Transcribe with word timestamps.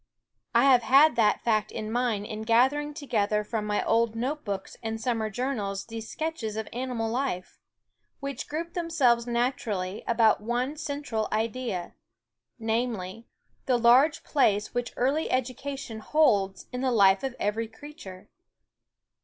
I 0.55 0.63
have 0.63 0.81
had 0.81 1.15
that 1.17 1.41
fact 1.43 1.71
in 1.71 1.91
mind 1.91 2.25
in 2.25 2.41
gathering 2.41 2.91
together 2.95 3.43
from 3.43 3.67
my 3.67 3.85
old 3.85 4.15
notebooks 4.15 4.75
and 4.81 4.99
summer 4.99 5.29
journals 5.29 5.85
these 5.85 6.09
sketches 6.09 6.55
of 6.55 6.67
animal 6.73 7.07
life, 7.07 7.59
which 8.19 8.47
group 8.49 8.73
themselves 8.73 9.27
naturally 9.27 10.03
about 10.07 10.41
one 10.41 10.75
central 10.75 11.27
idea, 11.31 11.93
namely, 12.57 13.27
the 13.67 13.77
large 13.77 14.23
place 14.23 14.73
which 14.73 14.91
early 14.97 15.29
education 15.29 15.99
holds 15.99 16.65
in 16.71 16.81
the 16.81 16.91
life 16.91 17.21
of 17.21 17.35
every 17.39 17.67
creature. 17.67 18.27